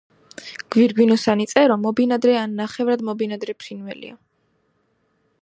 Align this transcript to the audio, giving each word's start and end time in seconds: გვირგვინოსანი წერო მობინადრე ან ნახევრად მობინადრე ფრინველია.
გვირგვინოსანი 0.75 1.45
წერო 1.51 1.77
მობინადრე 1.83 2.33
ან 2.45 2.57
ნახევრად 2.63 3.05
მობინადრე 3.11 3.57
ფრინველია. 3.61 4.19